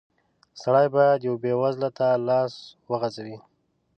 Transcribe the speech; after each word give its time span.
سړی 0.61 0.87
بايد 0.93 1.19
يوه 1.27 1.39
بېوزله 1.43 1.89
ته 1.97 2.07
لاس 2.27 2.53
وغزوي. 2.91 3.37